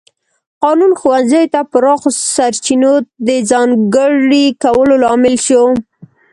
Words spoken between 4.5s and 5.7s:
کولو لامل شو.